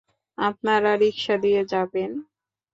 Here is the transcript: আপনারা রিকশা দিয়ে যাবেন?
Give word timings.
আপনারা 0.37 0.91
রিকশা 1.01 1.35
দিয়ে 1.43 1.61
যাবেন? 1.65 2.11